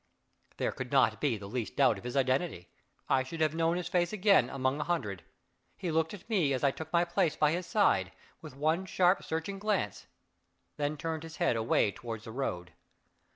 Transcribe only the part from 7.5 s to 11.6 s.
his side, with one sharp searching glance then turned his head